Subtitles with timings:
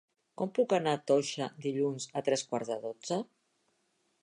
[0.41, 3.21] Com puc anar a Toixa dilluns a tres quarts de dotze?